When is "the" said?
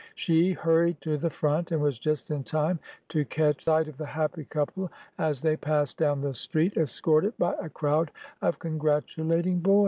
1.15-1.29, 3.97-4.05, 6.21-6.33